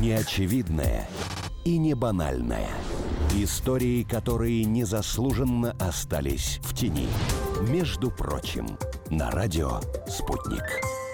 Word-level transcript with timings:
Неочевидное 0.00 1.08
и 1.64 1.78
не 1.78 1.94
банальное. 1.94 2.68
Истории, 3.34 4.02
которые 4.02 4.64
незаслуженно 4.64 5.74
остались 5.80 6.60
в 6.62 6.74
тени. 6.74 7.08
Между 7.62 8.10
прочим, 8.10 8.78
на 9.08 9.30
радио 9.30 9.80
«Спутник». 10.06 11.05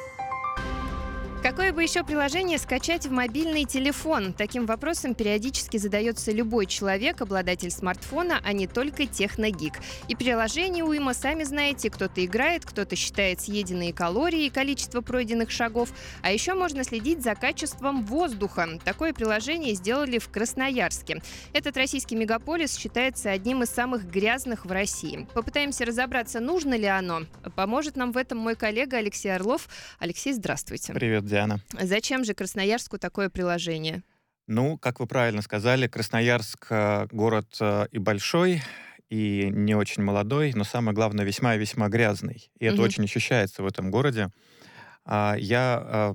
Какое 1.52 1.70
бы 1.74 1.82
еще 1.82 2.02
приложение 2.02 2.56
скачать 2.56 3.04
в 3.04 3.10
мобильный 3.10 3.66
телефон? 3.66 4.32
Таким 4.32 4.64
вопросом 4.64 5.14
периодически 5.14 5.76
задается 5.76 6.32
любой 6.32 6.64
человек, 6.64 7.20
обладатель 7.20 7.70
смартфона, 7.70 8.40
а 8.42 8.54
не 8.54 8.66
только 8.66 9.04
техногик. 9.04 9.74
И 10.08 10.16
приложение 10.16 10.82
уйма, 10.82 11.12
сами 11.12 11.42
знаете, 11.42 11.90
кто-то 11.90 12.24
играет, 12.24 12.64
кто-то 12.64 12.96
считает 12.96 13.42
съеденные 13.42 13.92
калории 13.92 14.46
и 14.46 14.50
количество 14.50 15.02
пройденных 15.02 15.50
шагов. 15.50 15.90
А 16.22 16.32
еще 16.32 16.54
можно 16.54 16.84
следить 16.84 17.22
за 17.22 17.34
качеством 17.34 18.02
воздуха. 18.02 18.66
Такое 18.82 19.12
приложение 19.12 19.74
сделали 19.74 20.18
в 20.18 20.30
Красноярске. 20.30 21.20
Этот 21.52 21.76
российский 21.76 22.16
мегаполис 22.16 22.78
считается 22.78 23.30
одним 23.30 23.62
из 23.62 23.68
самых 23.68 24.10
грязных 24.10 24.64
в 24.64 24.72
России. 24.72 25.28
Попытаемся 25.34 25.84
разобраться, 25.84 26.40
нужно 26.40 26.78
ли 26.78 26.86
оно. 26.86 27.24
Поможет 27.54 27.96
нам 27.96 28.12
в 28.12 28.16
этом 28.16 28.38
мой 28.38 28.56
коллега 28.56 28.96
Алексей 28.96 29.28
Орлов. 29.28 29.68
Алексей, 29.98 30.32
здравствуйте. 30.32 30.94
Привет, 30.94 31.26
Диана. 31.26 31.41
Зачем 31.80 32.24
же 32.24 32.34
Красноярску 32.34 32.98
такое 32.98 33.28
приложение? 33.30 34.02
Ну, 34.46 34.76
как 34.78 35.00
вы 35.00 35.06
правильно 35.06 35.42
сказали, 35.42 35.86
Красноярск 35.86 36.66
э, 36.70 37.06
город 37.12 37.56
э, 37.60 37.86
и 37.92 37.98
большой, 37.98 38.62
и 39.08 39.48
не 39.50 39.74
очень 39.74 40.02
молодой, 40.02 40.52
но 40.54 40.64
самое 40.64 40.94
главное, 40.94 41.24
весьма 41.24 41.54
и 41.54 41.58
весьма 41.58 41.88
грязный. 41.88 42.50
И 42.58 42.64
это 42.64 42.82
очень 42.82 43.04
ощущается 43.04 43.62
в 43.62 43.66
этом 43.66 43.90
городе. 43.90 44.30
А 45.04 45.34
я 45.36 46.12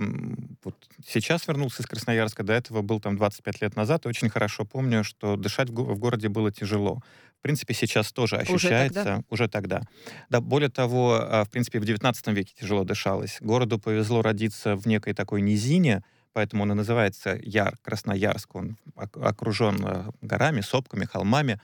вот 0.63 0.75
сейчас 1.05 1.47
вернулся 1.47 1.81
из 1.81 1.87
Красноярска, 1.87 2.43
до 2.43 2.53
этого 2.53 2.81
был 2.81 2.99
там 2.99 3.17
25 3.17 3.61
лет 3.61 3.75
назад, 3.75 4.05
и 4.05 4.09
очень 4.09 4.29
хорошо 4.29 4.63
помню, 4.65 5.03
что 5.03 5.35
дышать 5.35 5.69
в, 5.69 5.73
го- 5.73 5.83
в 5.83 5.99
городе 5.99 6.29
было 6.29 6.51
тяжело. 6.51 7.01
В 7.37 7.41
принципе, 7.41 7.73
сейчас 7.73 8.11
тоже 8.13 8.37
ощущается. 8.37 9.03
тогда? 9.03 9.23
Уже 9.29 9.47
тогда. 9.47 9.81
Да, 10.29 10.41
более 10.41 10.69
того, 10.69 11.19
а, 11.21 11.43
в 11.43 11.49
принципе, 11.49 11.79
в 11.79 11.85
19 11.85 12.27
веке 12.27 12.53
тяжело 12.59 12.83
дышалось. 12.83 13.37
Городу 13.41 13.77
повезло 13.77 14.21
родиться 14.21 14.75
в 14.75 14.85
некой 14.87 15.13
такой 15.13 15.41
низине, 15.41 16.03
поэтому 16.33 16.63
он 16.63 16.71
и 16.71 16.75
называется 16.75 17.37
Яр, 17.43 17.77
Красноярск. 17.83 18.55
Он 18.55 18.77
ок- 18.95 19.17
окружен 19.17 19.77
э, 19.85 20.05
горами, 20.21 20.61
сопками, 20.61 21.05
холмами. 21.05 21.59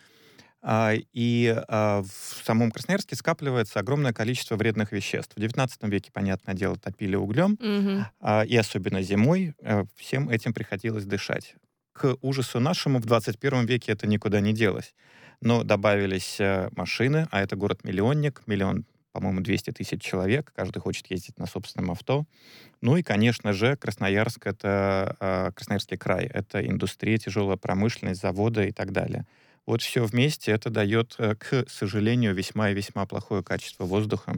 А, 0.66 0.94
И 1.12 1.54
а, 1.68 2.04
в 2.04 2.46
самом 2.46 2.72
Красноярске 2.72 3.18
скапливается 3.18 3.80
огромное 3.80 4.14
количество 4.14 4.56
вредных 4.56 4.94
веществ. 4.94 5.36
В 5.36 5.40
19 5.40 5.84
веке, 5.84 6.10
понятное 6.12 6.56
дело, 6.56 6.78
топили 6.78 7.18
углем, 7.18 7.58
а, 8.22 8.44
и 8.44 8.56
особенно 8.56 9.02
зимой 9.02 9.56
э, 9.60 9.84
всем 9.96 10.30
этим 10.30 10.54
приходилось 10.54 11.04
дышать. 11.04 11.56
К 11.92 12.16
ужасу 12.22 12.62
нашему 12.62 13.00
в 13.00 13.06
21 13.06 13.66
веке 13.66 13.92
это 13.92 14.08
никуда 14.08 14.40
не 14.40 14.54
делось. 14.54 14.96
Но 15.42 15.64
добавились 15.64 16.40
э, 16.40 16.70
машины, 16.78 17.28
а 17.32 17.42
это 17.42 17.58
город-миллионник, 17.58 18.44
миллион, 18.46 18.86
по-моему, 19.12 19.42
200 19.42 19.72
тысяч 19.72 20.02
человек, 20.02 20.54
каждый 20.56 20.80
хочет 20.80 21.12
ездить 21.12 21.38
на 21.38 21.46
собственном 21.46 21.92
авто. 21.92 22.24
Ну 22.80 22.96
и, 22.96 23.04
конечно 23.04 23.52
же, 23.52 23.76
Красноярск— 23.76 24.48
это 24.48 25.54
Красноярский 25.56 25.98
край, 25.98 26.26
это 26.26 26.66
индустрия, 26.66 27.18
тяжелая 27.18 27.58
промышленность, 27.58 28.22
заводы 28.22 28.70
и 28.70 28.72
так 28.72 28.94
далее. 28.94 29.26
Вот 29.66 29.82
все 29.82 30.04
вместе 30.04 30.52
это 30.52 30.70
дает, 30.70 31.16
э, 31.18 31.36
к 31.36 31.66
сожалению, 31.70 32.36
весьма 32.36 32.72
и 32.72 32.74
весьма 32.74 33.06
плохое 33.06 33.44
качество 33.44 33.86
воздуха. 33.86 34.36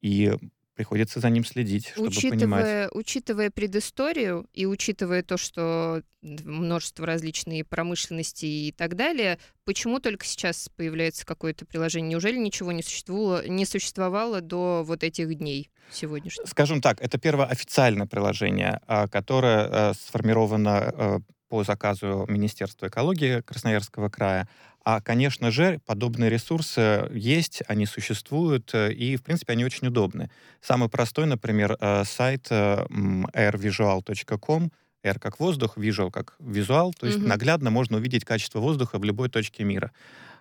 И 0.00 0.32
приходится 0.78 1.18
за 1.18 1.28
ним 1.28 1.44
следить, 1.44 1.88
чтобы 1.88 2.08
понимать. 2.08 2.36
Учитывая, 2.36 2.88
учитывая 2.92 3.50
предысторию 3.50 4.46
и 4.52 4.64
учитывая 4.64 5.24
то, 5.24 5.36
что 5.36 6.02
множество 6.22 7.04
различной 7.04 7.64
промышленности 7.64 8.46
и 8.46 8.70
так 8.70 8.94
далее, 8.94 9.40
почему 9.64 9.98
только 9.98 10.24
сейчас 10.24 10.68
появляется 10.76 11.26
какое-то 11.26 11.66
приложение? 11.66 12.10
Неужели 12.10 12.36
ничего 12.36 12.70
не 12.70 12.84
существовало, 12.84 13.44
не 13.48 13.66
существовало 13.66 14.40
до 14.40 14.84
вот 14.86 15.02
этих 15.02 15.34
дней 15.34 15.68
сегодняшних? 15.90 16.46
Скажем 16.46 16.80
так, 16.80 17.00
это 17.00 17.18
первое 17.18 17.46
официальное 17.46 18.06
приложение, 18.06 18.80
а, 18.86 19.08
которое 19.08 19.68
э, 19.68 19.94
сформировано 19.94 20.92
э, 20.94 21.18
по 21.48 21.64
заказу 21.64 22.24
Министерства 22.28 22.88
экологии 22.88 23.40
Красноярского 23.40 24.08
края. 24.08 24.48
А, 24.84 25.00
конечно 25.00 25.50
же, 25.50 25.80
подобные 25.86 26.30
ресурсы 26.30 27.08
есть, 27.12 27.62
они 27.68 27.84
существуют, 27.86 28.70
э, 28.74 28.92
и, 28.92 29.16
в 29.16 29.22
принципе, 29.22 29.52
они 29.52 29.64
очень 29.64 29.88
удобны. 29.88 30.30
Самый 30.60 30.88
простой, 30.88 31.26
например, 31.26 31.76
э, 31.80 32.04
сайт 32.04 32.46
э, 32.50 32.86
airvisual.com, 33.34 34.70
air 35.04 35.18
как 35.18 35.38
воздух, 35.40 35.76
visual 35.78 36.10
как 36.10 36.34
визуал, 36.40 36.92
то 36.92 37.06
есть 37.06 37.18
Мгм. 37.18 37.28
наглядно 37.28 37.70
можно 37.70 37.98
увидеть 37.98 38.24
качество 38.24 38.60
воздуха 38.60 38.98
в 38.98 39.04
любой 39.04 39.28
точке 39.28 39.64
мира. 39.64 39.92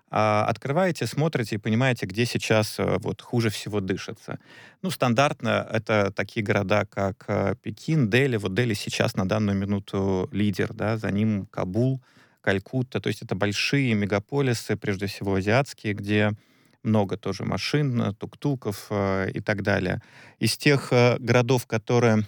А, 0.09 0.45
Открываете, 0.45 1.05
смотрите 1.05 1.55
и 1.55 1.59
понимаете, 1.59 2.05
где 2.05 2.25
сейчас 2.25 2.79
э, 2.79 2.97
вот 2.99 3.21
хуже 3.21 3.49
всего 3.49 3.81
дышится. 3.81 4.39
Ну, 4.81 4.89
стандартно 4.89 5.67
это 5.69 6.11
такие 6.11 6.45
города, 6.45 6.85
как 6.85 7.25
э, 7.27 7.55
Пекин, 7.61 8.09
Дели. 8.09 8.37
Вот 8.37 8.53
Дели 8.53 8.73
сейчас 8.73 9.15
на 9.15 9.27
данную 9.27 9.57
минуту 9.57 10.29
лидер, 10.31 10.73
да, 10.73 10.97
за 10.97 11.11
ним 11.11 11.45
Кабул, 11.47 12.01
Калькутта. 12.39 13.01
То 13.01 13.07
есть 13.07 13.21
это 13.21 13.35
большие 13.35 13.93
мегаполисы, 13.95 14.77
прежде 14.77 15.07
всего 15.07 15.35
азиатские, 15.35 15.93
где 15.93 16.31
много 16.83 17.17
тоже 17.17 17.43
машин, 17.43 18.01
э, 18.01 18.13
тук-туков 18.13 18.89
и 18.89 19.41
так 19.41 19.61
далее. 19.61 20.01
Из 20.39 20.57
тех 20.57 20.93
городов, 21.19 21.67
которые, 21.67 22.25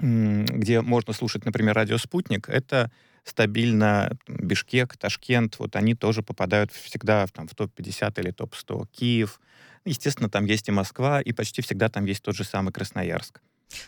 где 0.00 0.80
можно 0.80 1.12
слушать, 1.12 1.44
например, 1.44 1.76
радио 1.76 1.96
«Спутник», 1.98 2.48
это 2.48 2.90
стабильно 3.24 4.16
Бишкек, 4.28 4.96
Ташкент, 4.96 5.58
вот 5.58 5.76
они 5.76 5.94
тоже 5.94 6.22
попадают 6.22 6.72
всегда 6.72 7.26
в, 7.26 7.32
там, 7.32 7.48
в 7.48 7.54
топ-50 7.54 8.20
или 8.20 8.30
топ-100. 8.30 8.86
Киев, 8.92 9.40
естественно, 9.84 10.28
там 10.28 10.44
есть 10.44 10.68
и 10.68 10.72
Москва, 10.72 11.20
и 11.20 11.32
почти 11.32 11.62
всегда 11.62 11.88
там 11.88 12.04
есть 12.04 12.22
тот 12.22 12.36
же 12.36 12.44
самый 12.44 12.72
Красноярск. 12.72 13.40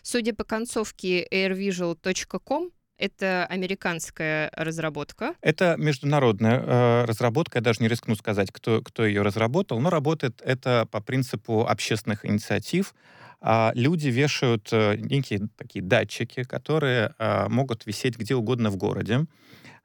Судя 0.03 0.35
по 0.35 0.45
концовке 0.45 1.27
airvisual.com, 1.31 2.71
это 2.99 3.45
американская 3.47 4.51
разработка. 4.55 5.35
Это 5.43 5.77
международная 5.77 6.61
э, 6.61 7.05
разработка, 7.05 7.59
я 7.59 7.63
даже 7.63 7.83
не 7.83 7.89
рискну 7.89 8.15
сказать, 8.15 8.51
кто, 8.51 8.81
кто 8.81 9.05
ее 9.05 9.21
разработал, 9.23 9.81
но 9.81 9.91
работает 9.91 10.41
это 10.43 10.89
по 10.91 11.01
принципу 11.01 11.67
общественных 11.67 12.25
инициатив. 12.25 12.95
А 13.41 13.73
люди 13.75 14.09
вешают 14.09 14.69
э, 14.73 14.97
некие 14.97 15.49
такие 15.57 15.85
датчики, 15.85 16.43
которые 16.43 17.15
э, 17.19 17.49
могут 17.49 17.87
висеть 17.87 18.17
где 18.19 18.35
угодно 18.35 18.71
в 18.71 18.77
городе, 18.77 19.27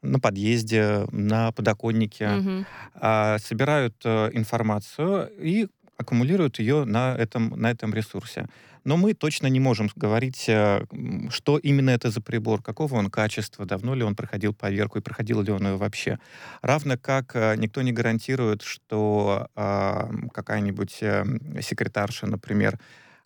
на 0.02 0.20
подъезде, 0.20 1.06
на 1.12 1.52
подоконнике, 1.52 2.66
а, 2.96 3.38
собирают 3.40 3.96
э, 4.04 4.32
информацию 4.34 5.30
и 5.40 5.68
аккумулируют 5.98 6.60
ее 6.60 6.86
на 6.86 7.16
этом, 7.16 7.50
на 7.50 7.70
этом 7.70 7.94
ресурсе. 7.94 8.48
Но 8.84 8.98
мы 8.98 9.14
точно 9.14 9.48
не 9.48 9.60
можем 9.60 9.90
говорить, 9.96 10.46
э, 10.48 10.84
что 11.30 11.58
именно 11.58 11.92
это 11.92 12.10
за 12.10 12.22
прибор, 12.22 12.64
какого 12.64 12.96
он 12.96 13.10
качества, 13.10 13.66
давно 13.66 13.94
ли 13.94 14.04
он 14.04 14.16
проходил 14.16 14.54
поверку 14.54 14.98
и 14.98 15.02
проходил 15.02 15.42
ли 15.42 15.52
он 15.52 15.68
ее 15.68 15.78
вообще. 15.78 16.18
Равно 16.62 16.98
как 16.98 17.36
э, 17.36 17.56
никто 17.58 17.84
не 17.84 17.92
гарантирует, 17.92 18.64
что 18.64 19.48
а, 19.56 20.10
какая-нибудь 20.34 20.98
э, 21.02 21.26
секретарша, 21.62 22.26
например, 22.26 22.80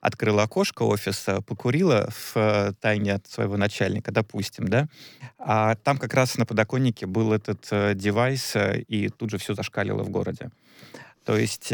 открыла 0.05 0.43
окошко 0.43 0.83
офиса, 0.83 1.41
покурила 1.41 2.09
в 2.11 2.33
э, 2.35 2.73
тайне 2.79 3.13
от 3.15 3.25
своего 3.27 3.57
начальника, 3.57 4.11
допустим, 4.11 4.67
да, 4.67 4.87
а 5.39 5.75
там 5.75 5.97
как 5.97 6.13
раз 6.13 6.37
на 6.37 6.45
подоконнике 6.45 7.07
был 7.07 7.33
этот 7.33 7.67
э, 7.71 7.95
девайс, 7.95 8.55
э, 8.55 8.81
и 8.81 9.09
тут 9.09 9.31
же 9.31 9.39
все 9.39 9.55
зашкалило 9.55 10.03
в 10.03 10.09
городе. 10.09 10.51
То 11.25 11.35
есть 11.35 11.73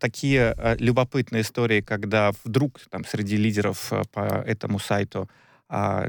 такие 0.00 0.56
любопытные 0.78 1.42
истории, 1.42 1.82
когда 1.82 2.32
вдруг 2.42 2.80
там 2.88 3.04
среди 3.04 3.36
лидеров 3.36 3.92
по 4.12 4.20
этому 4.46 4.78
сайту 4.78 5.28
а, 5.68 6.06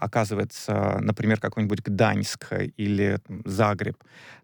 оказывается, 0.00 0.98
например, 1.00 1.40
какой-нибудь 1.40 1.80
Гданьск 1.80 2.52
или 2.76 3.18
Загреб, 3.44 3.96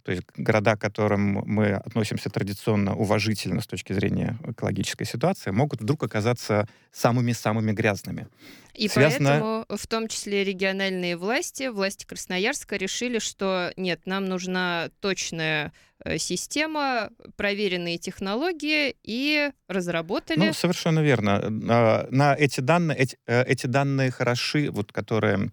то 0.02 0.11
есть 0.11 0.25
города, 0.37 0.75
к 0.75 0.81
которым 0.81 1.44
мы 1.46 1.75
относимся 1.75 2.28
традиционно 2.28 2.96
уважительно 2.96 3.61
с 3.61 3.67
точки 3.69 3.93
зрения 3.93 4.37
экологической 4.46 5.05
ситуации, 5.05 5.52
могут 5.52 5.81
вдруг 5.81 6.02
оказаться 6.02 6.67
самыми-самыми 6.90 7.70
грязными. 7.72 8.26
И 8.75 8.88
Связано- 8.88 9.31
поэтому, 9.31 9.67
в 9.69 9.87
том 9.87 10.08
числе 10.08 10.43
региональные 10.43 11.17
власти, 11.17 11.69
власти 11.69 12.05
Красноярска 12.05 12.76
решили, 12.76 13.20
что 13.20 13.72
нет, 13.76 14.00
нам 14.06 14.25
нужна 14.25 14.88
точная 15.00 15.72
система, 16.19 17.10
проверенные 17.37 17.99
технологии, 17.99 18.94
и 19.02 19.50
разработали. 19.69 20.38
Ну, 20.38 20.52
совершенно 20.52 21.00
верно. 21.00 21.40
А, 21.70 22.08
На 22.10 22.34
эти 22.34 22.60
данные, 22.60 22.99
эти, 22.99 23.16
э, 23.26 23.44
эти 23.44 23.66
данные 23.66 24.10
хороши, 24.10 24.70
вот, 24.70 24.93
которые 24.93 25.50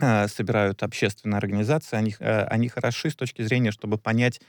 э, 0.00 0.28
собирают 0.28 0.82
общественные 0.82 1.38
организации, 1.38 1.96
они, 1.96 2.14
э, 2.18 2.44
они 2.44 2.68
хороши 2.68 3.10
с 3.10 3.16
точки 3.16 3.42
зрения, 3.42 3.70
чтобы 3.70 3.98
понять, 3.98 4.40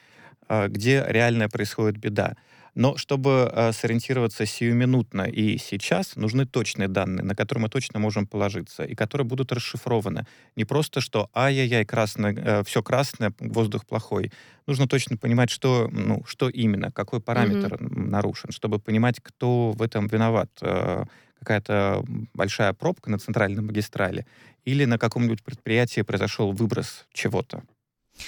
э, 0.50 0.68
где 0.68 1.06
реально 1.08 1.50
происходит 1.50 1.98
беда. 1.98 2.36
Но 2.78 2.96
чтобы 2.96 3.52
э, 3.52 3.72
сориентироваться 3.72 4.46
сиюминутно 4.46 5.24
и 5.24 5.58
сейчас, 5.58 6.16
нужны 6.16 6.46
точные 6.46 6.88
данные, 6.88 7.24
на 7.24 7.36
которые 7.36 7.64
мы 7.64 7.70
точно 7.70 7.98
можем 8.00 8.28
положиться, 8.28 8.84
и 8.84 8.94
которые 8.94 9.26
будут 9.26 9.52
расшифрованы. 9.52 10.28
Не 10.56 10.64
просто, 10.64 11.02
что 11.02 11.28
ай-яй-яй, 11.34 11.86
красное, 11.86 12.36
э, 12.36 12.64
все 12.64 12.84
красное, 12.84 13.34
воздух 13.40 13.84
плохой. 13.88 14.32
Нужно 14.68 14.88
точно 14.88 15.18
понимать, 15.18 15.50
что, 15.50 15.90
ну, 15.92 16.24
что 16.28 16.50
именно, 16.50 16.92
какой 16.92 17.20
параметр 17.20 17.74
mm-hmm. 17.74 18.10
нарушен, 18.10 18.52
чтобы 18.52 18.78
понимать, 18.78 19.22
кто 19.24 19.72
в 19.72 19.82
этом 19.82 20.06
виноват. 20.06 20.52
Э, 20.62 21.06
какая-то 21.40 22.04
большая 22.36 22.74
пробка 22.74 23.10
на 23.10 23.18
центральной 23.18 23.64
магистрали 23.64 24.28
или 24.66 24.86
на 24.86 25.00
каком-нибудь 25.00 25.44
предприятии 25.44 26.02
произошел 26.02 26.52
выброс 26.52 27.08
чего-то 27.12 27.64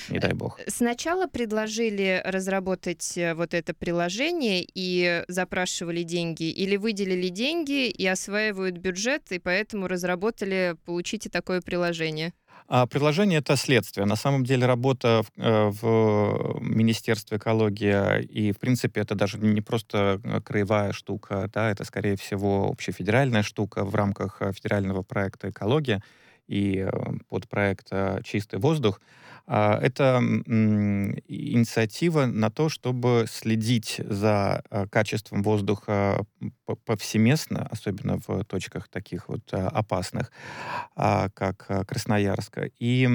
не 0.10 0.20
дай 0.20 0.34
бог. 0.34 0.60
Сначала 0.68 1.28
предложили 1.28 2.22
разработать 2.26 3.18
э, 3.18 3.34
вот 3.34 3.54
это 3.54 3.74
приложение 3.74 4.66
и 4.74 5.24
запрашивали 5.28 6.04
деньги, 6.04 6.50
или 6.50 6.78
выделили 6.78 7.30
деньги 7.30 7.88
и 7.88 8.06
осваивают 8.08 8.78
бюджет, 8.78 9.32
и 9.32 9.40
поэтому 9.40 9.88
разработали 9.88 10.76
«получите 10.86 11.30
такое 11.30 11.62
приложение». 11.62 12.34
А 12.72 12.86
приложение— 12.86 13.40
это 13.40 13.56
следствие. 13.56 14.06
На 14.06 14.16
самом 14.16 14.46
деле 14.46 14.68
работа 14.68 15.24
в, 15.24 15.42
э, 15.42 15.70
в 15.70 16.60
Министерстве 16.62 17.38
экологии, 17.38 18.22
и, 18.24 18.52
в 18.52 18.60
принципе, 18.60 19.02
это 19.02 19.16
даже 19.16 19.40
не 19.40 19.62
просто 19.62 20.22
э, 20.24 20.40
краевая 20.42 20.92
штука, 20.92 21.50
да, 21.52 21.72
это, 21.72 21.84
скорее 21.84 22.16
всего, 22.16 22.70
общефедеральная 22.70 23.42
штука 23.42 23.84
в 23.84 23.96
рамках 23.96 24.42
федерального 24.54 25.02
проекта 25.02 25.50
«Экология» 25.50 26.04
и 26.50 26.88
подпроекта 27.30 28.22
«Чистый 28.24 28.60
воздух». 28.60 29.00
А, 29.52 29.80
это 29.82 30.22
инициатива 31.28 32.28
на 32.28 32.52
то, 32.52 32.70
чтобы 32.70 33.26
следить 33.28 34.00
за 34.06 34.62
а, 34.70 34.86
качеством 34.88 35.42
воздуха 35.42 36.24
повсеместно, 36.86 37.68
особенно 37.72 38.20
в 38.28 38.44
точках 38.44 38.88
таких 38.90 39.28
вот 39.28 39.42
а, 39.52 39.70
опасных, 39.70 40.32
как 40.96 41.88
Красноярска. 41.88 42.70
И 42.78 43.10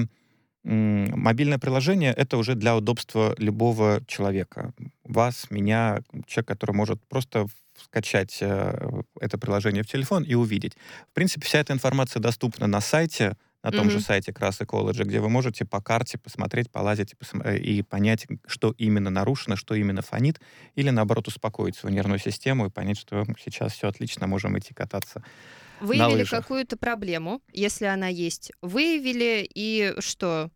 мобильное 0.65 1.59
приложение— 1.59 2.13
это 2.17 2.37
уже 2.37 2.57
для 2.57 2.77
удобства 2.77 3.35
любого 3.39 4.01
человека. 4.09 4.73
Вас, 5.05 5.51
меня, 5.51 6.01
человек, 6.27 6.49
который 6.49 6.75
может 6.75 7.01
просто 7.07 7.47
скачать 7.85 8.39
э, 8.41 9.03
это 9.21 9.39
приложение 9.39 9.83
в 9.83 9.87
телефон 9.87 10.23
и 10.25 10.35
увидеть. 10.35 10.75
В 11.11 11.15
принципе, 11.15 11.47
вся 11.47 11.61
эта 11.61 11.73
информация 11.73 12.21
доступна 12.21 12.67
на 12.67 12.81
сайте 12.81 13.37
на 13.65 13.73
том 13.73 13.89
mm-hmm. 13.89 13.93
же 13.93 14.01
сайте 14.01 14.33
Крас 14.33 14.61
Ecology, 14.61 15.05
где 15.05 15.21
вы 15.21 15.31
можете 15.31 15.65
по 15.65 15.81
карте 15.81 16.19
посмотреть, 16.19 16.71
полазить 16.71 17.15
э, 17.45 17.57
и 17.57 17.83
понять, 17.83 18.27
что 18.47 18.75
именно 18.77 19.09
нарушено, 19.09 19.57
что 19.57 19.75
именно 19.75 20.03
фонит, 20.03 20.39
или 20.75 20.91
наоборот 20.91 21.29
успокоить 21.29 21.75
свою 21.75 21.97
нервную 21.97 22.19
систему 22.19 22.67
и 22.67 22.71
понять, 22.71 22.99
что 22.99 23.25
сейчас 23.43 23.73
все 23.73 23.89
отлично, 23.89 24.27
можем 24.27 24.59
идти 24.59 24.75
кататься. 24.75 25.25
Выявили 25.81 26.25
какую-то 26.25 26.77
проблему, 26.77 27.41
если 27.53 27.87
она 27.87 28.09
есть. 28.09 28.53
Выявили 28.61 29.49
и 29.55 29.95
что? 29.99 30.51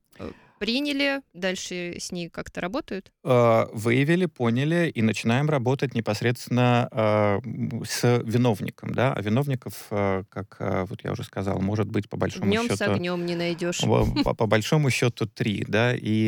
Приняли, 0.59 1.23
дальше 1.33 1.97
с 1.99 2.13
ней 2.13 2.29
как-то 2.29 2.61
работают? 2.61 3.13
А, 3.25 3.69
выявили, 3.73 4.27
поняли 4.27 4.91
и 4.95 5.03
начинаем 5.03 5.49
работать 5.49 5.95
непосредственно 5.95 6.89
а, 6.91 7.41
с 7.85 8.23
виновником, 8.25 8.93
да, 8.95 9.13
а 9.15 9.23
виновников, 9.23 9.87
а, 9.91 10.25
как 10.29 10.57
вот 10.89 11.05
я 11.05 11.13
уже 11.13 11.25
сказал, 11.25 11.61
может 11.61 11.89
быть 11.89 12.09
по 12.09 12.17
большому 12.17 12.47
Днем 12.47 12.65
счету... 12.65 12.77
с 12.77 12.83
огнем 12.83 13.25
не 13.25 13.37
найдешь. 13.37 13.81
По, 13.81 14.35
по 14.35 14.47
большому 14.47 14.91
счету 14.91 15.27
три, 15.27 15.65
да, 15.67 15.95
и 15.95 16.27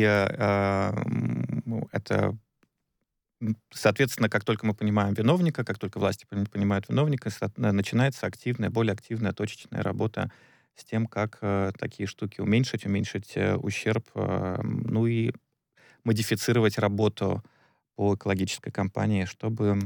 это 1.91 2.37
Соответственно, 3.73 4.29
как 4.29 4.43
только 4.43 4.67
мы 4.67 4.75
понимаем 4.75 5.15
виновника, 5.15 5.63
как 5.63 5.79
только 5.79 5.97
власти 5.97 6.27
понимают 6.29 6.87
виновника, 6.89 7.31
начинается 7.57 8.27
активная, 8.27 8.69
более 8.69 8.93
активная 8.93 9.33
точечная 9.33 9.81
работа 9.81 10.31
с 10.75 10.83
тем, 10.83 11.07
как 11.07 11.39
э, 11.41 11.71
такие 11.77 12.07
штуки 12.07 12.41
уменьшить, 12.41 12.85
уменьшить 12.85 13.33
э, 13.35 13.55
ущерб, 13.55 14.07
э, 14.15 14.57
ну 14.63 15.05
и 15.05 15.31
модифицировать 16.03 16.77
работу 16.77 17.43
по 17.95 18.15
экологической 18.15 18.71
кампании, 18.71 19.25
чтобы 19.25 19.79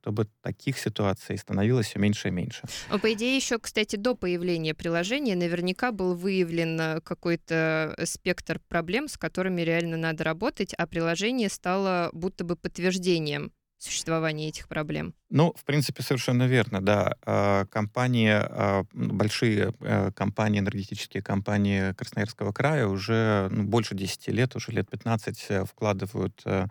чтобы 0.00 0.28
таких 0.42 0.78
ситуаций 0.78 1.36
становилось 1.36 1.88
все 1.88 1.98
меньше 1.98 2.28
и 2.28 2.30
меньше. 2.30 2.62
А 2.88 2.98
по 2.98 3.12
идее, 3.12 3.34
еще, 3.34 3.58
кстати, 3.58 3.96
до 3.96 4.14
появления 4.14 4.74
приложения 4.74 5.34
наверняка 5.34 5.92
был 5.92 6.14
выявлен 6.14 6.80
э, 6.80 7.00
какой-то 7.00 7.96
спектр 8.04 8.60
проблем, 8.68 9.08
с 9.08 9.18
которыми 9.18 9.62
реально 9.62 9.96
надо 9.96 10.24
работать, 10.24 10.72
а 10.74 10.86
приложение 10.86 11.48
стало 11.48 12.10
будто 12.12 12.44
бы 12.44 12.56
подтверждением 12.56 13.52
существования 13.78 14.48
этих 14.48 14.68
проблем? 14.68 15.14
Ну, 15.30 15.54
в 15.56 15.64
принципе, 15.64 16.02
совершенно 16.02 16.46
верно, 16.46 16.80
да. 16.80 17.16
А, 17.24 17.64
компании, 17.66 18.32
а, 18.32 18.84
большие 18.92 19.72
э, 19.80 20.10
компании, 20.12 20.60
энергетические 20.60 21.22
компании 21.22 21.92
Красноярского 21.92 22.52
края 22.52 22.86
уже 22.86 23.48
ну, 23.50 23.64
больше 23.64 23.94
10 23.94 24.28
лет, 24.28 24.56
уже 24.56 24.72
лет 24.72 24.90
15 24.90 25.46
э, 25.48 25.64
вкладывают 25.64 26.42
э, 26.44 26.66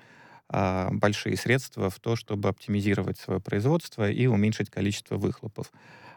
а, 0.49 0.89
большие 0.91 1.37
средства 1.37 1.89
в 1.89 1.99
то, 1.99 2.15
чтобы 2.15 2.49
оптимизировать 2.49 3.17
свое 3.17 3.39
производство 3.39 4.09
и 4.09 4.27
уменьшить 4.27 4.69
количество 4.69 5.17
выхлопов. 5.17 5.71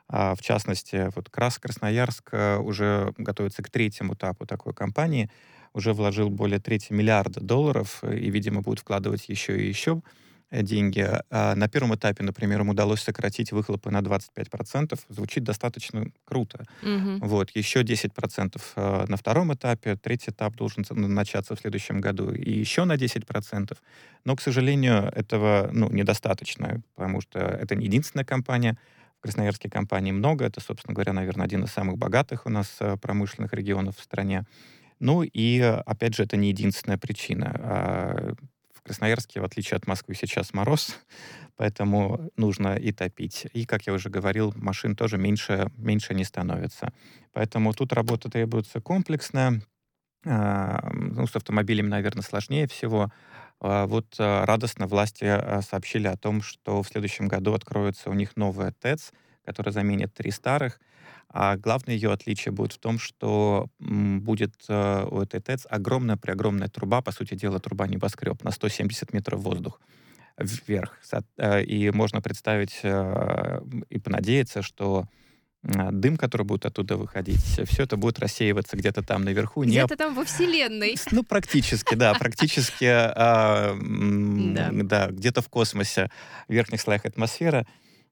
В 0.09 0.39
частности, 0.41 1.09
вот 1.15 1.31
Крас 1.31 1.61
Красноярск 1.61 2.33
уже 2.33 3.15
готовится 3.17 3.63
к 3.63 3.71
третьему 3.71 4.15
этапу 4.15 4.45
такой 4.45 4.75
компании, 4.75 5.31
уже 5.73 5.93
вложил 5.93 6.31
более 6.31 6.59
трети 6.59 6.93
миллиарда 6.93 7.39
долларов 7.41 8.03
и, 8.03 8.29
видимо, 8.29 8.61
будет 8.61 8.81
вкладывать 8.81 9.29
еще 9.29 9.57
и 9.57 9.69
еще 9.69 10.03
деньги. 10.51 11.09
А 11.31 11.55
на 11.55 11.69
первом 11.69 11.95
этапе, 11.95 12.23
например, 12.23 12.61
им 12.61 12.71
удалось 12.71 13.03
сократить 13.03 13.53
выхлопы 13.53 13.91
на 13.91 14.01
25%. 14.01 14.99
Звучит 15.09 15.45
достаточно 15.45 16.07
круто. 16.25 16.65
Угу. 16.83 17.27
Вот. 17.27 17.51
Еще 17.55 17.83
10% 17.83 18.61
э, 18.77 19.05
на 19.07 19.17
втором 19.17 19.55
этапе. 19.55 19.97
Третий 19.97 20.31
этап 20.31 20.57
должен 20.57 20.85
начаться 20.91 21.55
в 21.55 21.61
следующем 21.61 22.01
году. 22.01 22.33
И 22.33 22.51
еще 22.51 22.85
на 22.85 22.97
10%. 22.97 23.77
Но, 24.25 24.37
к 24.37 24.41
сожалению, 24.41 25.11
этого 25.15 25.71
ну, 25.73 25.91
недостаточно, 25.91 26.83
потому 26.95 27.21
что 27.21 27.39
это 27.39 27.77
не 27.77 27.87
единственная 27.87 28.25
компания. 28.25 28.77
В 29.19 29.23
Красноярске 29.23 29.69
компаний 29.69 30.13
много. 30.13 30.47
Это, 30.47 30.61
собственно 30.61 30.95
говоря, 30.95 31.13
наверное, 31.13 31.45
один 31.45 31.65
из 31.65 31.71
самых 31.71 31.99
богатых 31.99 32.47
у 32.47 32.51
нас 32.51 32.77
э, 32.81 32.97
промышленных 32.97 33.53
регионов 33.53 33.99
в 33.99 34.03
стране. 34.03 34.47
Ну 34.99 35.23
и, 35.23 35.61
опять 35.61 36.15
же, 36.15 36.25
это 36.25 36.37
не 36.37 36.49
единственная 36.49 36.99
причина. 36.99 38.37
В 38.81 38.83
Красноярске, 38.85 39.41
в 39.41 39.45
отличие 39.45 39.77
от 39.77 39.87
Москвы, 39.87 40.15
сейчас 40.15 40.55
мороз, 40.55 40.99
поэтому 41.57 42.31
нужно 42.37 42.77
и 42.77 42.93
топить. 42.93 43.47
И, 43.53 43.67
как 43.67 43.87
я 43.87 43.93
уже 43.93 44.09
говорил, 44.09 44.55
машин 44.57 44.97
тоже 44.97 45.19
меньше, 45.19 45.71
меньше 45.77 46.15
не 46.15 46.25
становится. 46.25 46.93
Поэтому 47.33 47.75
тут 47.75 47.93
работа 47.93 48.31
требуется 48.31 48.81
комплексная. 48.81 49.63
А, 50.25 50.91
ну, 50.93 51.27
с 51.27 51.37
автомобилями, 51.37 51.89
наверное, 51.89 52.23
сложнее 52.23 52.67
всего. 52.69 53.13
А, 53.61 53.87
вот 53.87 54.17
а, 54.19 54.47
радостно 54.47 54.87
власти 54.87 55.63
сообщили 55.63 56.07
о 56.07 56.17
том, 56.17 56.41
что 56.41 56.83
в 56.83 56.89
следующем 56.89 57.29
году 57.29 57.53
откроется 57.53 58.09
у 58.09 58.15
них 58.15 58.37
новая 58.37 58.73
ТЭЦ, 58.73 59.13
которая 59.51 59.73
заменит 59.73 60.15
три 60.15 60.31
старых. 60.31 60.81
А 61.33 61.57
главное 61.57 61.95
ее 61.95 62.13
отличие 62.13 62.53
будет 62.53 62.73
в 62.73 62.79
том, 62.79 62.99
что 62.99 63.69
будет 63.79 64.55
э, 64.69 65.07
у 65.09 65.21
этой 65.21 65.41
ТЭЦ 65.41 65.67
огромная-преогромная 65.71 66.69
труба, 66.69 67.03
по 67.03 67.13
сути 67.13 67.35
дела, 67.35 67.61
труба 67.61 67.87
небоскреб 67.87 68.43
на 68.43 68.51
170 68.51 69.13
метров 69.13 69.41
воздух 69.41 69.81
вверх. 70.39 70.99
Э, 71.37 71.63
и 71.63 71.91
можно 71.91 72.21
представить 72.21 72.81
э, 72.83 73.61
и 73.91 73.99
понадеяться, 73.99 74.63
что 74.63 75.07
дым, 75.63 76.17
который 76.17 76.45
будет 76.45 76.65
оттуда 76.65 76.97
выходить, 76.97 77.61
все 77.69 77.83
это 77.83 77.99
будет 77.99 78.19
рассеиваться 78.19 78.79
где-то 78.79 79.03
там 79.03 79.25
наверху. 79.25 79.63
Где-то 79.63 79.93
не... 79.93 79.97
там 79.99 80.15
во 80.15 80.25
Вселенной. 80.25 80.97
Ну, 81.11 81.23
практически, 81.23 81.95
да, 81.95 82.15
практически, 82.15 82.87
а, 82.87 83.77
да, 83.79 85.09
где-то 85.11 85.43
в 85.43 85.51
космосе, 85.51 86.11
в 86.49 86.53
верхних 86.53 86.81
слоях 86.81 87.05
атмосферы. 87.05 87.67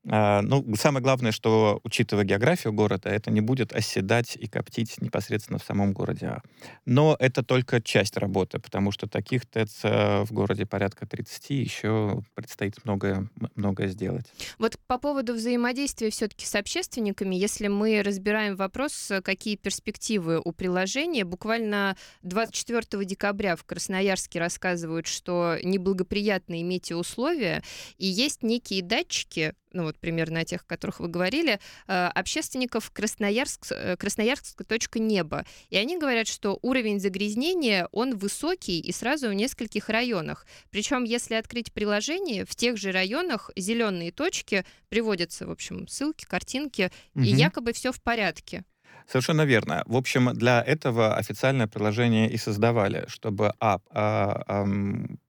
А, 0.07 0.43
ну, 0.43 0.65
самое 0.77 1.03
главное, 1.03 1.33
что, 1.33 1.81
учитывая 1.83 2.25
географию 2.25 2.73
города, 2.73 3.09
это 3.09 3.31
не 3.31 3.41
будет 3.41 3.73
оседать 3.73 4.37
и 4.37 4.47
коптить 4.47 5.01
непосредственно 5.01 5.59
в 5.59 5.65
самом 5.65 5.93
городе. 5.93 6.39
Но 6.87 7.17
это 7.19 7.43
только 7.43 7.83
часть 7.83 8.17
работы, 8.17 8.59
потому 8.59 8.93
что 8.93 9.09
таких 9.09 9.45
ТЭЦ 9.47 9.81
э, 9.83 10.25
в 10.25 10.33
городе 10.33 10.67
порядка 10.67 11.07
30, 11.07 11.51
еще 11.51 12.23
предстоит 12.35 12.85
многое, 12.85 13.29
многое 13.55 13.89
сделать. 13.89 14.27
Вот 14.59 14.79
по 14.87 14.99
поводу 14.99 15.35
взаимодействия 15.35 16.11
все-таки 16.11 16.47
с 16.47 16.55
общественниками, 16.55 17.35
если 17.35 17.69
мы 17.69 18.03
разбираем 18.03 18.57
вопрос, 18.57 19.13
какие 19.25 19.57
перспективы 19.57 20.41
у 20.43 20.53
приложения, 20.53 21.25
буквально 21.25 21.97
24 22.23 23.05
декабря 23.05 23.57
в 23.57 23.65
Красноярске 23.65 24.39
рассказывают, 24.39 25.07
что 25.07 25.59
неблагоприятные 25.63 26.63
метеоусловия, 26.63 27.63
и 27.99 28.07
есть 28.07 28.43
некие 28.43 28.83
датчики, 28.83 29.55
ну 29.73 29.85
вот 29.85 29.99
примерно 29.99 30.41
о 30.41 30.45
тех, 30.45 30.63
о 30.63 30.65
которых 30.65 31.01
вы 31.01 31.09
говорили, 31.09 31.61
э, 31.87 32.07
общественников 32.15 32.91
Красноярск, 32.91 33.67
э, 33.71 33.97
Красноярск 33.97 34.65
точка 34.65 34.99
неба. 34.99 35.45
И 35.71 35.77
они 35.77 35.99
говорят, 35.99 36.27
что 36.27 36.59
уровень 36.63 37.01
загрязнения, 37.01 37.89
он 37.93 38.17
высокий 38.17 38.81
и 38.81 38.93
сразу 38.93 39.29
в 39.29 39.35
нескольких 39.35 39.89
районах. 39.89 40.47
Причем, 40.71 41.05
если 41.05 41.35
открыть 41.35 41.73
приложение, 41.73 42.45
в 42.45 42.55
тех 42.55 42.77
же 42.77 42.93
районах 42.93 43.51
зеленые 43.57 44.13
точки 44.13 44.65
приводятся, 44.89 45.47
в 45.47 45.51
общем, 45.51 45.89
ссылки, 45.89 46.25
картинки, 46.25 46.91
угу. 47.15 47.25
и 47.25 47.29
якобы 47.29 47.73
все 47.73 47.93
в 47.93 48.03
порядке. 48.03 48.65
Совершенно 49.11 49.47
верно. 49.47 49.83
В 49.87 49.97
общем, 49.97 50.35
для 50.35 50.63
этого 50.63 51.17
официальное 51.17 51.67
приложение 51.67 52.31
и 52.31 52.37
создавали, 52.37 53.07
чтобы 53.09 53.55
а, 53.59 53.81
а, 53.91 54.67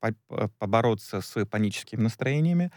а, 0.01 0.47
побороться 0.59 1.21
с 1.21 1.45
паническими 1.45 2.01
настроениями, 2.01 2.71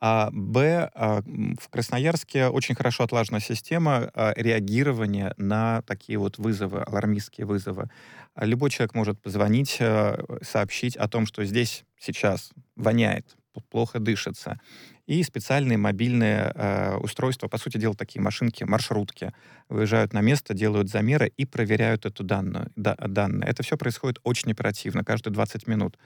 а 0.00 0.30
б 0.32 0.90
а, 0.94 1.22
в 1.60 1.68
Красноярске 1.70 2.48
очень 2.48 2.74
хорошо 2.74 3.04
отлажена 3.04 3.40
система 3.40 4.10
а, 4.14 4.32
реагирования 4.36 5.34
на 5.36 5.82
такие 5.82 6.18
вот 6.18 6.38
вызовы, 6.38 6.82
алармистские 6.82 7.46
вызовы. 7.46 7.90
Любой 8.36 8.70
человек 8.70 8.94
может 8.94 9.20
позвонить, 9.20 9.78
а, 9.80 10.22
сообщить 10.42 10.96
о 10.96 11.08
том, 11.08 11.26
что 11.26 11.44
здесь 11.44 11.84
сейчас 11.98 12.52
воняет, 12.76 13.37
плохо 13.70 13.98
дышится 13.98 14.60
и 15.08 15.22
специальные 15.22 15.78
мобильные 15.78 16.52
э, 16.54 16.96
устройства, 16.96 17.48
по 17.48 17.56
сути 17.56 17.78
дела, 17.78 17.94
такие 17.94 18.20
машинки, 18.20 18.64
маршрутки, 18.64 19.32
выезжают 19.70 20.12
на 20.12 20.20
место, 20.20 20.52
делают 20.52 20.90
замеры 20.90 21.32
и 21.34 21.46
проверяют 21.46 22.04
эту 22.04 22.24
данную, 22.24 22.70
да, 22.76 22.94
данные. 22.94 23.48
Это 23.48 23.62
все 23.62 23.78
происходит 23.78 24.18
очень 24.22 24.52
оперативно, 24.52 25.04
каждые 25.04 25.32
20 25.32 25.66
минут 25.66 25.96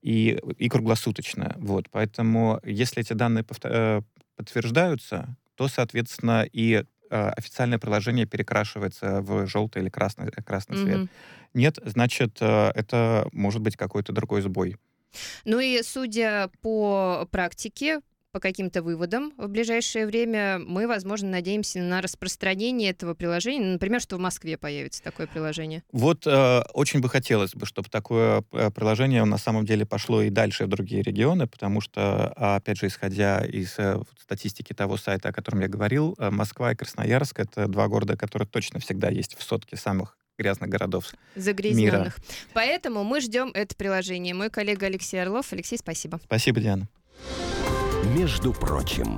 и, 0.00 0.40
и 0.56 0.70
круглосуточно. 0.70 1.54
Вот. 1.58 1.90
Поэтому 1.90 2.58
если 2.64 3.02
эти 3.02 3.12
данные 3.12 3.44
э, 3.64 4.00
подтверждаются, 4.36 5.36
то, 5.56 5.68
соответственно, 5.68 6.46
и 6.50 6.82
э, 7.10 7.28
официальное 7.36 7.78
приложение 7.78 8.24
перекрашивается 8.24 9.20
в 9.20 9.46
желтый 9.46 9.82
или 9.82 9.90
красный, 9.90 10.30
красный 10.30 10.78
mm-hmm. 10.78 10.84
цвет. 10.84 11.10
Нет, 11.52 11.78
значит, 11.84 12.38
э, 12.40 12.70
это 12.74 13.28
может 13.32 13.60
быть 13.60 13.76
какой-то 13.76 14.14
другой 14.14 14.40
сбой. 14.40 14.78
Ну 15.44 15.60
и 15.60 15.82
судя 15.82 16.50
по 16.62 17.28
практике, 17.30 18.00
по 18.36 18.40
каким-то 18.40 18.82
выводам 18.82 19.32
в 19.38 19.48
ближайшее 19.48 20.06
время. 20.06 20.58
Мы, 20.58 20.86
возможно, 20.86 21.30
надеемся 21.30 21.78
на 21.78 22.02
распространение 22.02 22.90
этого 22.90 23.14
приложения. 23.14 23.64
Например, 23.64 23.98
что 23.98 24.16
в 24.16 24.18
Москве 24.18 24.58
появится 24.58 25.02
такое 25.02 25.26
приложение. 25.26 25.82
Вот 25.90 26.26
э, 26.26 26.62
очень 26.74 27.00
бы 27.00 27.08
хотелось 27.08 27.54
бы, 27.54 27.64
чтобы 27.64 27.88
такое 27.88 28.44
э, 28.52 28.70
приложение 28.70 29.24
на 29.24 29.38
самом 29.38 29.64
деле 29.64 29.86
пошло 29.86 30.20
и 30.20 30.28
дальше 30.28 30.66
в 30.66 30.68
другие 30.68 31.00
регионы, 31.00 31.46
потому 31.46 31.80
что, 31.80 32.26
опять 32.36 32.78
же, 32.78 32.88
исходя 32.88 33.42
из 33.42 33.78
э, 33.78 34.02
статистики 34.20 34.74
того 34.74 34.98
сайта, 34.98 35.30
о 35.30 35.32
котором 35.32 35.60
я 35.60 35.68
говорил, 35.68 36.14
э, 36.18 36.28
Москва 36.28 36.72
и 36.72 36.76
Красноярск— 36.76 37.38
это 37.40 37.68
два 37.68 37.88
города, 37.88 38.18
которые 38.18 38.46
точно 38.46 38.80
всегда 38.80 39.08
есть 39.08 39.34
в 39.38 39.42
сотке 39.42 39.76
самых 39.76 40.18
грязных 40.38 40.68
городов 40.70 41.12
Загрязненных. 41.34 41.92
Мира. 41.94 42.14
Поэтому 42.52 43.04
мы 43.04 43.20
ждем 43.20 43.50
это 43.54 43.74
приложение. 43.74 44.34
Мой 44.34 44.50
коллега 44.50 44.86
Алексей 44.86 45.20
Орлов. 45.20 45.52
Алексей, 45.52 45.78
спасибо. 45.78 46.20
Спасибо, 46.24 46.60
Диана. 46.60 46.88
Между 48.14 48.52
прочим. 48.52 49.16